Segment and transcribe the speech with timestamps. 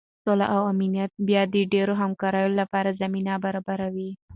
[0.23, 4.11] سوله او امنیت بیا د ډیرې همکارۍ لپاره زمینه برابروي.